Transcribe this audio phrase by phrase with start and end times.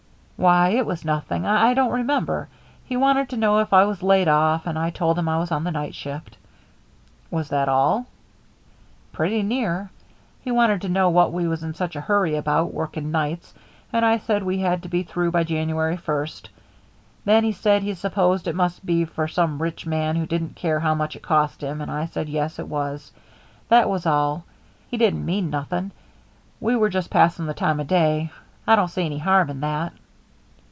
[0.41, 1.45] "Why, it was nothing.
[1.45, 2.49] I don't remember.
[2.83, 5.51] He wanted to know if I was laid off, and I told him I was
[5.51, 6.35] on the night shift."
[7.29, 8.07] "Was that all?"
[9.11, 9.91] "Pretty near.
[10.41, 13.53] He wanted to know what we was in such a hurry about, working nights,
[13.93, 16.49] and I said we had to be through by January first.
[17.23, 20.79] Then he said he supposed it must be for some rich man who didn't care
[20.79, 23.11] how much it cost him; and I said yes, it was.
[23.69, 24.45] That was all.
[24.87, 25.91] He didn't mean nothing.
[26.59, 28.31] We were just passing the time of day.
[28.65, 29.93] I don't see any harm in that."